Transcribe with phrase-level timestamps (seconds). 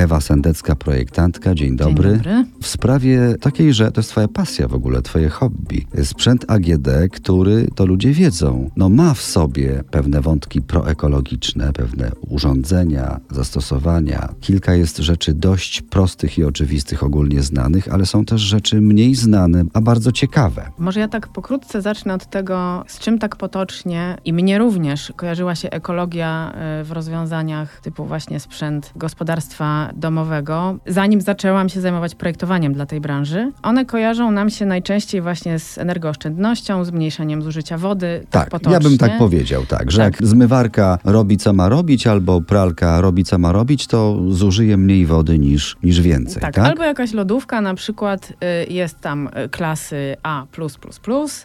[0.00, 1.54] Ewa Sendecka, projektantka.
[1.54, 2.08] Dzień dobry.
[2.10, 2.44] Dzień dobry.
[2.60, 5.86] W sprawie takiej, że to jest twoja pasja w ogóle, twoje hobby.
[6.04, 13.20] Sprzęt AGD, który, to ludzie wiedzą, no ma w sobie pewne wątki proekologiczne, pewne urządzenia,
[13.30, 14.28] zastosowania.
[14.40, 19.64] Kilka jest rzeczy dość prostych i oczywistych, ogólnie znanych, ale są też rzeczy mniej znane,
[19.74, 20.70] a bardzo ciekawe.
[20.78, 25.54] Może ja tak pokrótce zacznę od tego, z czym tak potocznie i mnie również kojarzyła
[25.54, 30.78] się ekologia y, w rozwiązaniach typu właśnie sprzęt gospodarstwa domowego.
[30.86, 35.78] Zanim zaczęłam się zajmować projektowaniem dla tej branży, one kojarzą nam się najczęściej właśnie z
[35.78, 38.26] energooszczędnością, zmniejszeniem zużycia wody.
[38.30, 38.72] Tak, potocznie.
[38.72, 40.20] ja bym tak powiedział, tak, że Tak.
[40.20, 45.06] jak zmywarka robi co ma robić, albo pralka robi co ma robić, to zużyje mniej
[45.06, 46.54] wody niż, niż więcej, tak?
[46.54, 48.32] Tak, albo jakaś lodówka na przykład
[48.68, 50.46] y, jest tam y, klasy A+++,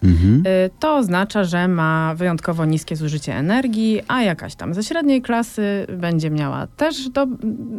[0.03, 0.43] Mhm.
[0.47, 5.87] y, to oznacza, że ma wyjątkowo niskie zużycie energii, a jakaś tam ze średniej klasy
[5.97, 7.27] będzie miała też do,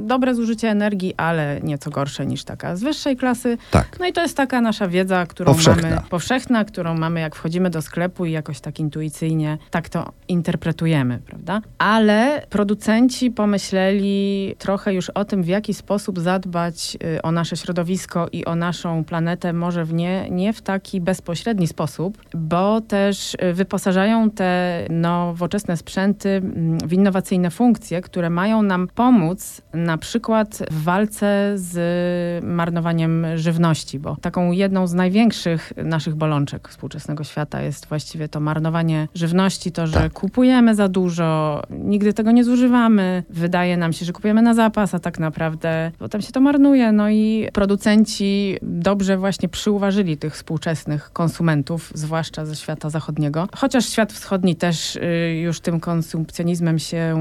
[0.07, 3.59] dobre zużycie energii, ale nieco gorsze niż taka z wyższej klasy.
[3.71, 3.97] Tak.
[4.01, 5.89] No i to jest taka nasza wiedza, którą Powszechna.
[5.91, 11.19] mamy powszechna, którą mamy jak wchodzimy do sklepu i jakoś tak intuicyjnie tak to interpretujemy,
[11.19, 11.61] prawda?
[11.79, 18.29] Ale producenci pomyśleli trochę już o tym, w jaki sposób zadbać y, o nasze środowisko
[18.33, 23.53] i o naszą planetę, może w nie, nie w taki bezpośredni sposób, bo też y,
[23.53, 30.83] wyposażają te nowoczesne sprzęty mm, w innowacyjne funkcje, które mają nam pomóc na przykład w
[30.83, 38.29] walce z marnowaniem żywności, bo taką jedną z największych naszych bolączek współczesnego świata jest właściwie
[38.29, 40.13] to marnowanie żywności, to, że Tak.
[40.13, 44.99] kupujemy za dużo, nigdy tego nie zużywamy, wydaje nam się, że kupujemy na zapas, a
[44.99, 46.93] tak naprawdę potem się to marnuje.
[46.93, 53.49] No i producenci dobrze właśnie przyuważyli tych współczesnych konsumentów, zwłaszcza ze świata zachodniego.
[53.57, 55.01] Chociaż świat wschodni też y,
[55.43, 57.17] już tym konsumpcjonizmem się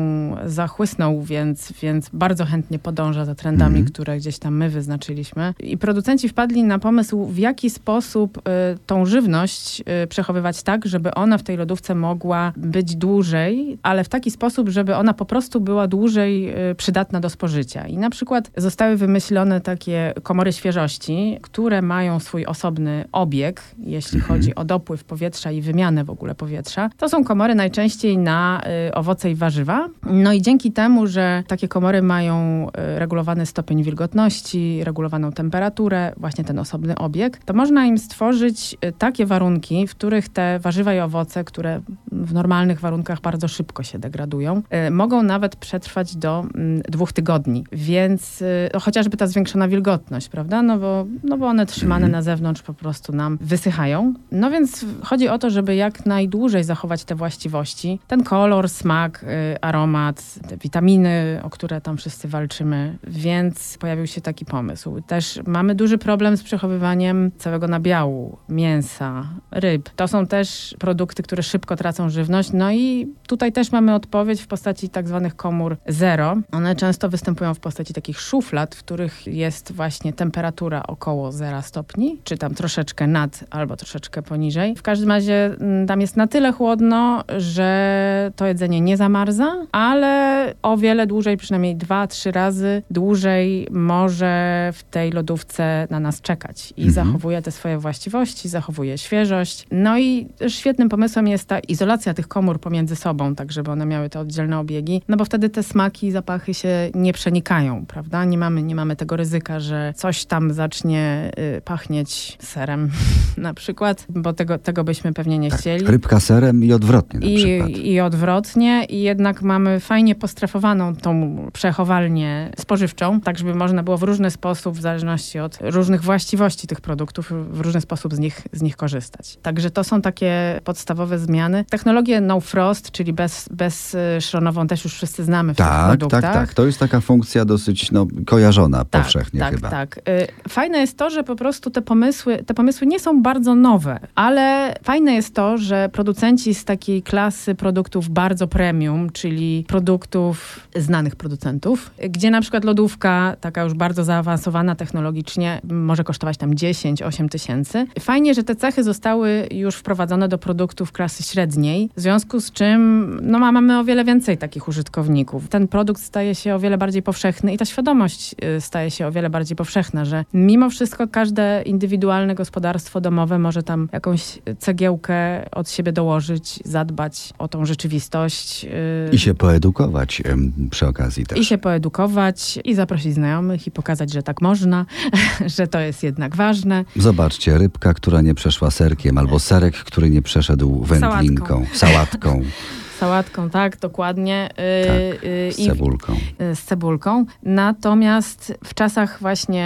[0.46, 3.86] zachłysnął, więc, więc bardzo chętnie podąża za trendami, Mhm.
[3.94, 5.54] które gdzieś tam my wyznaczyliśmy.
[5.60, 8.42] I producenci wpadli na pomysł, w jaki sposób y,
[8.86, 14.10] tą żywność y, przechowywać tak, żeby ona w tej lodówce mogła być dłużej, ale w
[14.10, 17.88] taki sposób, żeby ona po prostu była dłużej y, przydatna do spożycia.
[17.88, 24.56] I na przykład zostały wymyślone takie komory świeżości, które mają swój osobny obieg, jeśli chodzi
[24.56, 26.90] o dopływ powietrza i wymianę w ogóle powietrza.
[26.98, 29.90] To są komory najczęściej na y, owoce i warzywa.
[30.04, 36.44] No i dzięki temu, że takie komory mają y, regulowany stopień wilgotności, regulowaną temperaturę, właśnie
[36.44, 41.00] ten osobny obieg, to można im stworzyć y, takie warunki, w których te warzywa i
[41.00, 46.82] owoce, które w normalnych warunkach bardzo szybko się degradują, y, mogą nawet przetrwać do mm,
[46.82, 47.64] dwóch tygodni.
[47.72, 50.62] Więc y, no, chociażby ta zwiększona wilgotność, prawda?
[50.62, 54.14] No bo, no bo one trzymane na zewnątrz po prostu nam wysychają.
[54.32, 58.00] No więc chodzi o to, żeby jak najdłużej zachować te właściwości.
[58.08, 59.26] Ten kolor, smak,
[59.62, 62.85] aromat, te witaminy, o które tam wszyscy walczymy.
[63.08, 65.02] Więc pojawił się taki pomysł.
[65.08, 69.90] Też mamy duży problem z przechowywaniem całego nabiału, mięsa, ryb.
[69.96, 72.50] To są też produkty, które szybko tracą żywność.
[72.54, 76.36] No i tutaj też mamy odpowiedź w postaci tak zwanych komór zero.
[76.52, 82.20] One często występują w postaci takich szuflad, w których jest właśnie temperatura około 0 stopni,
[82.24, 84.76] czy tam troszeczkę nad albo troszeczkę poniżej.
[84.76, 90.54] W każdym razie mm, tam jest na tyle chłodno, że to jedzenie nie zamarza, ale
[90.62, 96.74] o wiele dłużej, przynajmniej dwa, trzy razy dłużej może w tej lodówce na nas czekać
[96.78, 97.08] i Mhm.
[97.08, 99.68] zachowuje te swoje właściwości, zachowuje świeżość.
[99.72, 104.10] No i świetnym pomysłem jest ta izolacja tych komór pomiędzy sobą, tak żeby one miały
[104.10, 108.26] te oddzielne obiegi, no bo wtedy te smaki i zapachy się nie przenikają, prawda?
[108.26, 112.92] Nie mamy, nie mamy tego ryzyka, że coś tam zacznie y, pachnieć serem
[113.38, 115.86] na przykład, bo tego, tego byśmy pewnie nie chcieli.
[115.88, 117.70] Rybka serem i odwrotnie na przykład.
[117.70, 123.98] I, I odwrotnie, i jednak mamy fajnie postrefowaną tą przechowalnię spożywczą, tak żeby można było
[123.98, 128.42] w różny sposób, w zależności od różnych właściwości tych produktów, w różny sposób z nich,
[128.54, 129.38] z nich korzystać.
[129.42, 131.66] Także to są takie podstawowe zmiany.
[131.70, 136.22] Technologię no frost, czyli bez, bezszronową też już wszyscy znamy w tych Tak, produktach.
[136.22, 136.54] tak, tak.
[136.54, 139.70] To jest taka funkcja dosyć no, kojarzona Tak, powszechnie tak, chyba.
[139.70, 143.56] Tak, Y, Fajne jest to, że po prostu te pomysły, te pomysły nie są bardzo
[143.56, 150.60] nowe, ale fajne jest to, że producenci z takiej klasy produktów bardzo premium, czyli produktów
[150.76, 157.30] znanych producentów, gdzie na przykład lodówka, taka już bardzo zaawansowana technologicznie, może kosztować tam 10-8
[157.30, 157.88] tysięcy.
[158.00, 163.20] Fajnie, że te cechy zostały już wprowadzone do produktów klasy średniej, w związku z czym
[163.22, 165.48] no, ma- mamy o wiele więcej takich użytkowników.
[165.50, 169.12] Ten produkt staje się o wiele bardziej powszechny i ta świadomość y, staje się o
[169.12, 175.70] wiele bardziej powszechna, że mimo wszystko każde indywidualne gospodarstwo domowe może tam jakąś cegiełkę od
[175.70, 178.66] siebie dołożyć, zadbać o tą rzeczywistość.
[178.66, 180.24] y, I się poedukować
[180.72, 181.40] przy okazji też.
[181.40, 184.86] i się poedukować, i zaprosić znajomych i pokazać, że tak można,
[185.58, 186.86] że to jest jednak ważne.
[186.96, 191.78] Zobaczcie, rybka, która nie przeszła serkiem, albo serek, który nie przeszedł wędlinką, sałatką.
[191.78, 192.42] sałatką.
[193.00, 194.50] Sałatką, tak, dokładnie.
[194.50, 196.14] Tak, y, z cebulką.
[196.14, 197.26] I, z cebulką.
[197.44, 199.66] Natomiast w czasach właśnie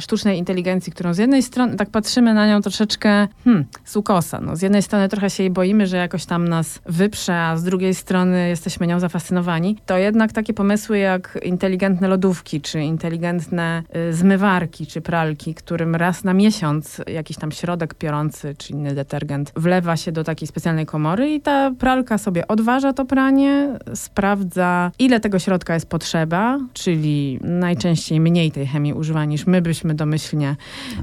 [0.00, 4.40] sztucznej inteligencji, którą z jednej strony tak patrzymy na nią troszeczkę hmm, z ukosa.
[4.40, 7.64] No, z jednej strony trochę się jej boimy, że jakoś tam nas wyprze, a z
[7.64, 14.12] drugiej strony jesteśmy nią zafascynowani, to jednak takie pomysły jak inteligentne lodówki, czy inteligentne y,
[14.12, 19.96] zmywarki, czy pralki, którym raz na miesiąc jakiś tam środek piorący, czy inny detergent wlewa
[19.96, 25.20] się do takiej specjalnej komory i ta pralka sobie odwraca odważa to pranie, sprawdza, ile
[25.20, 30.56] tego środka jest potrzeba, czyli najczęściej mniej tej chemii używa niż my byśmy domyślnie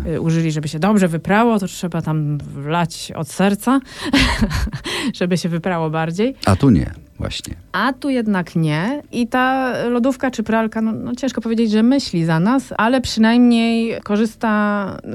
[0.08, 3.80] y, użyli, żeby się dobrze wyprało, to trzeba tam wlać od serca,
[5.20, 6.36] żeby się wyprało bardziej.
[6.46, 6.92] A tu nie
[7.22, 7.56] właśnie.
[7.72, 9.04] A tu jednak nie.
[9.12, 14.02] I ta lodówka czy pralka, no, no, ciężko powiedzieć, że myśli za nas, ale przynajmniej
[14.04, 14.52] korzysta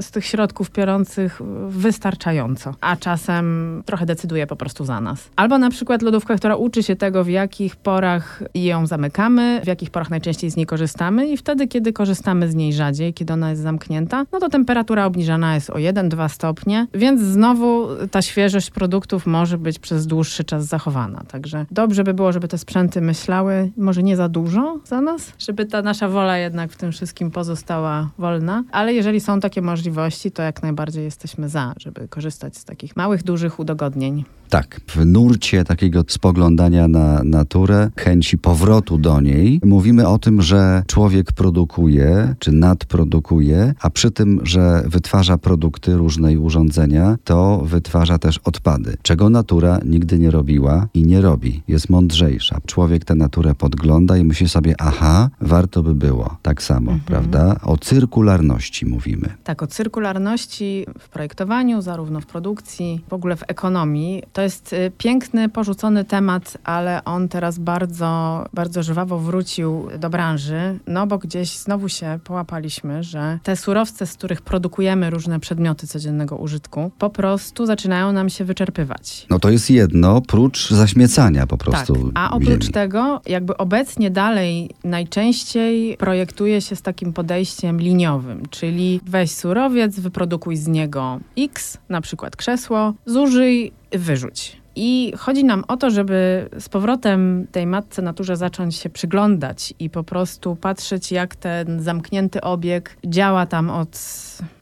[0.01, 2.73] z tych środków piorących wystarczająco.
[2.81, 5.29] A czasem trochę decyduje po prostu za nas.
[5.35, 9.89] Albo na przykład lodówka, która uczy się tego, w jakich porach ją zamykamy, w jakich
[9.89, 13.61] porach najczęściej z niej korzystamy i wtedy, kiedy korzystamy z niej rzadziej, kiedy ona jest
[13.61, 19.57] zamknięta, no to temperatura obniżana jest o 1-2 stopnie, więc znowu ta świeżość produktów może
[19.57, 21.23] być przez dłuższy czas zachowana.
[21.27, 25.31] Także dobrze dobrze by było, żeby te sprzęty myślały może nie za dużo za nas,
[25.39, 30.31] żeby ta nasza wola jednak w tym wszystkim pozostała wolna, ale jeżeli są takie możliwości,
[30.31, 34.23] to jak najbardziej jesteśmy za, żeby korzystać z takich małych, dużych udogodnień.
[34.49, 40.83] Tak, w nurcie takiego spoglądania na naturę, chęci powrotu do niej, mówimy o tym, że
[40.87, 48.17] człowiek produkuje czy nadprodukuje, a przy tym, że wytwarza produkty różne i urządzenia, to wytwarza
[48.17, 51.63] też odpady, czego natura nigdy nie robiła i nie robi.
[51.67, 52.57] Jest mądrzejsza.
[52.65, 56.37] Człowiek tę naturę podgląda i myśli sobie, aha, warto by było.
[56.41, 56.99] Tak samo, mhm.
[57.05, 57.55] prawda?
[57.63, 59.29] O cyrkularności mówimy.
[59.43, 64.23] Tak, o cyrkularności w projektowaniu, zarówno w produkcji, w ogóle w ekonomii.
[64.33, 70.79] To jest y, piękny, porzucony temat, ale on teraz bardzo, bardzo żwawo wrócił do branży,
[70.87, 76.35] no bo gdzieś znowu się połapaliśmy, że te surowce, z których produkujemy różne przedmioty codziennego
[76.35, 79.25] użytku, po prostu zaczynają nam się wyczerpywać.
[79.29, 81.66] No to jest jedno, prócz zaśmiecania po prostu.
[81.71, 82.73] Tak, a oprócz ziemi.
[82.73, 90.57] tego, jakby obecnie dalej najczęściej projektuje się z takim podejściem liniowym, czyli weź surowiec, wyprodukuj
[90.57, 94.61] z niego X, na przykład krzesło, zużyj wyrzuć.
[94.79, 99.89] I chodzi nam o to, żeby z powrotem tej matce naturze zacząć się przyglądać i
[99.89, 103.97] po prostu patrzeć, jak ten zamknięty obieg działa tam od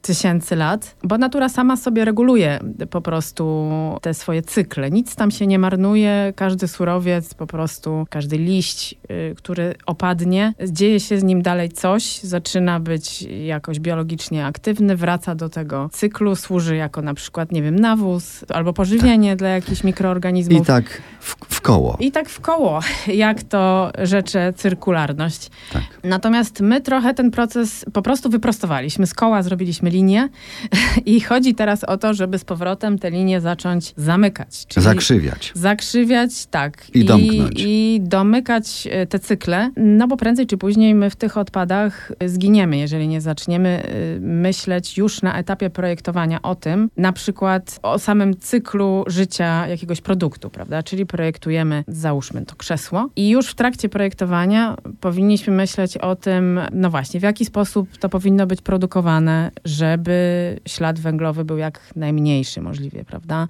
[0.06, 2.60] tysięcy lat, bo natura sama sobie reguluje
[2.90, 3.70] po prostu
[4.02, 4.92] te swoje cykle.
[4.92, 11.00] Nic tam się nie marnuje, każdy surowiec, po prostu każdy liść, y, który opadnie, dzieje
[11.00, 16.76] się z nim dalej coś, zaczyna być jakoś biologicznie aktywny, wraca do tego cyklu, służy
[16.76, 19.40] jako na przykład, nie wiem, nawóz albo pożywienie tak.
[19.40, 20.62] dla jakichś mikroorganizmów.
[20.62, 21.98] I tak w, w, koło.
[22.00, 22.80] I tak w koło,
[23.26, 25.50] jak to rzecze cyrkularność.
[25.74, 25.84] Tak.
[26.04, 29.08] Natomiast my trochę ten proces po prostu wyprostowaliśmy.
[29.08, 30.30] Z koła zrobiliśmy linię
[31.14, 34.66] i chodzi teraz o to, żeby z powrotem te linie zacząć zamykać.
[34.78, 35.52] zakrzywiać.
[35.56, 36.90] Zakrzywiać, tak.
[36.94, 37.54] I, I domknąć.
[37.58, 42.78] I domykać e, te cykle, no bo prędzej czy później my w tych odpadach zginiemy,
[42.78, 48.38] jeżeli nie zaczniemy e, myśleć już na etapie projektowania o tym, na przykład o samym
[48.38, 50.84] cyklu życia jakiegoś produktu, prawda?
[50.84, 56.90] Czyli projektujemy, załóżmy to krzesło i już w trakcie projektowania powinniśmy myśleć o tym, no
[56.90, 59.52] właśnie, w jaki sposób to powinno być produkowane,
[59.92, 63.48] żeby ślad węglowy był jak najmniejszy możliwie, prawda?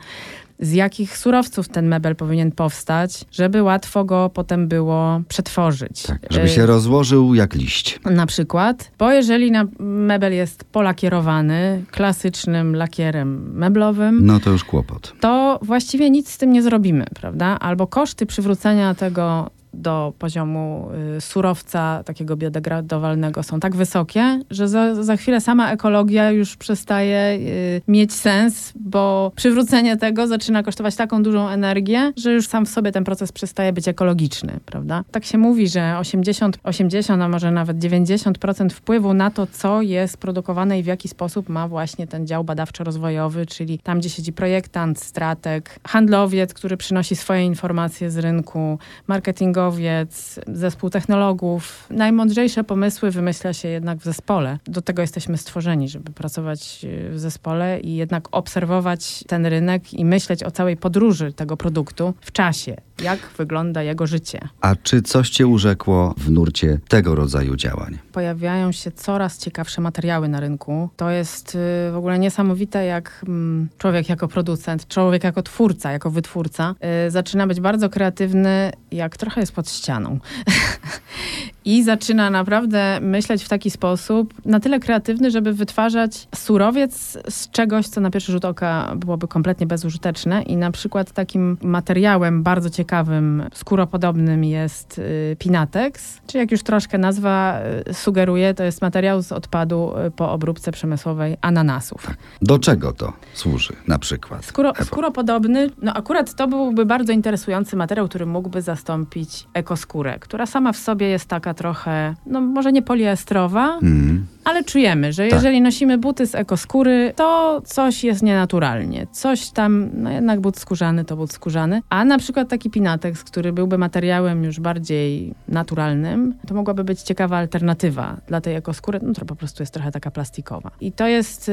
[0.59, 6.03] z jakich surowców ten mebel powinien powstać, żeby łatwo go potem było przetworzyć.
[6.03, 7.99] Tak, żeby się rozłożył jak liść.
[8.05, 15.13] Na przykład, bo jeżeli mebel jest polakierowany klasycznym lakierem meblowym, no to już kłopot.
[15.19, 17.59] To właściwie nic z tym nie zrobimy, prawda?
[17.59, 25.03] Albo koszty przywrócenia tego do poziomu y, surowca takiego biodegradowalnego są tak wysokie, że za,
[25.03, 31.23] za chwilę sama ekologia już przestaje y, mieć sens, bo przywrócenie tego zaczyna kosztować taką
[31.23, 35.03] dużą energię, że już sam w sobie ten proces przestaje być ekologiczny, prawda?
[35.11, 40.17] Tak się mówi, że 80, 80 a może nawet 90% wpływu na to, co jest
[40.17, 44.99] produkowane i w jaki sposób ma właśnie ten dział badawczo-rozwojowy, czyli tam, gdzie siedzi projektant,
[44.99, 51.87] strateg, handlowiec, który przynosi swoje informacje z rynku, marketingowy, naukowiec, zespół technologów.
[51.89, 54.59] Najmądrzejsze pomysły wymyśla się jednak w zespole.
[54.65, 60.05] Do tego jesteśmy stworzeni, żeby pracować e, w zespole i jednak obserwować ten rynek i
[60.05, 64.39] myśleć o całej podróży tego produktu w czasie jak wygląda jego życie.
[64.61, 67.97] A czy coś cię urzekło w nurcie tego rodzaju działań?
[68.11, 70.89] Pojawiają się coraz ciekawsze materiały na rynku.
[70.95, 76.09] To jest y, w ogóle niesamowite, jak mm, człowiek jako producent, człowiek jako twórca, jako
[76.09, 76.75] wytwórca
[77.07, 80.19] y, zaczyna być bardzo kreatywny, jak trochę jest pod ścianą.
[81.65, 87.87] I zaczyna naprawdę myśleć w taki sposób, na tyle kreatywny, żeby wytwarzać surowiec z czegoś,
[87.87, 90.43] co na pierwszy rzut oka byłoby kompletnie bezużyteczne.
[90.43, 96.97] I na przykład takim materiałem bardzo ciekawym, skóropodobnym jest y, Pinatex, czy jak już troszkę
[96.97, 102.07] nazwa y, sugeruje, to jest materiał z odpadu y, po obróbce przemysłowej ananasów.
[102.41, 104.45] Do czego to służy na przykład?
[104.45, 104.85] Skóro, Ewo?
[104.85, 110.77] skóropodobny, no akurat to byłby bardzo interesujący materiał, który mógłby zastąpić ekoskórę, która sama w
[110.77, 114.25] sobie jest taka trochę, no może nie poliestrowa, Mm.
[114.45, 115.33] Ale czujemy, że Tak.
[115.33, 119.07] jeżeli nosimy buty z ekoskóry, to coś jest nienaturalnie.
[119.11, 121.81] Coś tam, no jednak but skórzany to but skórzany.
[121.89, 127.37] A na przykład taki Pinatex, który byłby materiałem już bardziej naturalnym, to mogłaby być ciekawa
[127.37, 130.71] alternatywa dla tej ekoskóry, no to po prostu jest trochę taka plastikowa.
[130.81, 131.49] I to jest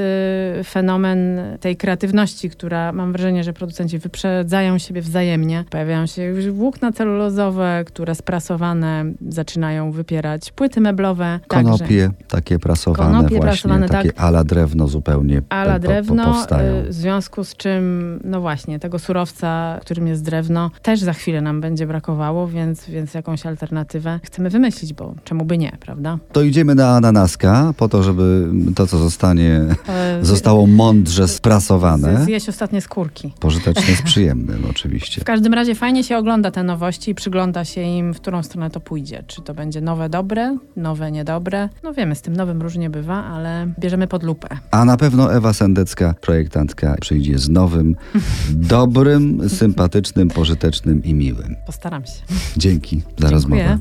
[0.60, 5.64] y, fenomen tej kreatywności, która mam wrażenie, że producenci wyprzedzają siebie wzajemnie.
[5.70, 11.40] Pojawiają się już włókna celulozowe, które sprasowane zaczynają wypierać płyty meblowe.
[11.48, 14.24] Także- Konopie takie prasowane Konopie właśnie, prasowane, takie tak.
[14.24, 16.74] ala drewno zupełnie ala po- po- drewno, powstają.
[16.74, 21.40] y, w związku z czym, no właśnie, tego surowca, którym jest drewno, też za chwilę
[21.40, 26.18] nam będzie brakowało, więc, więc jakąś alternatywę chcemy wymyślić, bo czemu by nie, prawda?
[26.32, 32.24] To idziemy na ananaska, po to, żeby to, co zostanie, E, zostało mądrze sprasowane.
[32.24, 33.32] Zjeść ostatnie skórki.
[33.40, 35.20] Pożyteczne jest przyjemnym oczywiście.
[35.20, 38.70] W każdym razie fajnie się ogląda te nowości i przygląda się im, w którą stronę
[38.70, 39.22] to pójdzie.
[39.26, 41.68] Czy to będzie nowe dobre, nowe niedobre.
[41.82, 44.48] No wiemy, z tym nowym różnie bywa, ale bierzemy pod lupę.
[44.70, 47.96] A na pewno Ewa Sendecka, projektantka, przyjdzie z nowym,
[48.50, 51.56] dobrym, sympatycznym, pożytecznym i miłym.
[51.66, 52.12] Postaram się.
[52.56, 53.30] Dzięki za Dziękuję.
[53.30, 53.78] rozmowę.